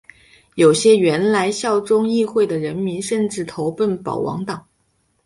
[0.55, 4.65] 有些原来效忠议会的人民甚至投奔保王党。